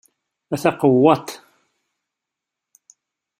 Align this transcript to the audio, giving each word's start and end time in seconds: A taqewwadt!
A 0.53 0.57
taqewwadt! 0.63 1.27